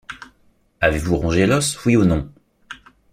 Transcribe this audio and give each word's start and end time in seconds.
Avez-vous 0.79 1.15
rongé 1.15 1.45
l’os, 1.45 1.85
oui 1.85 1.95
ou 1.95 2.05
non? 2.05 2.27